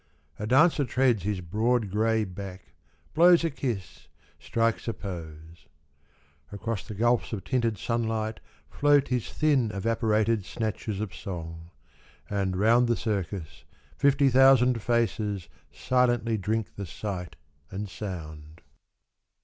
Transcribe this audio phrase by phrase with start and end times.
[0.39, 2.73] A dancer treads His broad grey back,
[3.13, 4.07] blows a kiss,
[4.39, 5.67] strikes a pose.
[6.51, 11.69] Across the gulfs of tinted sunlight float His thin evaporated snatches of song.
[12.31, 13.63] And round the Circus
[13.95, 17.35] fifty thousand faces Silently drink the sight
[17.69, 18.61] and sound.